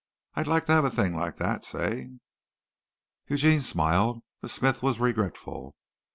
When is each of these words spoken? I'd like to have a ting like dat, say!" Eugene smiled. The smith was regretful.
I'd 0.33 0.47
like 0.47 0.65
to 0.65 0.71
have 0.71 0.83
a 0.83 0.89
ting 0.89 1.15
like 1.15 1.37
dat, 1.37 1.63
say!" 1.63 2.09
Eugene 3.27 3.61
smiled. 3.61 4.23
The 4.41 4.49
smith 4.49 4.81
was 4.81 4.99
regretful. 4.99 5.75